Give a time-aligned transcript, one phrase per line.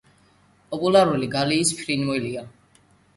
[0.69, 2.43] პოპულარული გალიის ფრინველია.